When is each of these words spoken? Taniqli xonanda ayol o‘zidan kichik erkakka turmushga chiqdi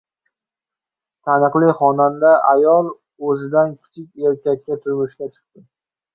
Taniqli 1.29 1.69
xonanda 1.81 2.31
ayol 2.53 2.91
o‘zidan 3.29 3.77
kichik 3.77 4.27
erkakka 4.33 4.81
turmushga 4.81 5.31
chiqdi 5.31 5.67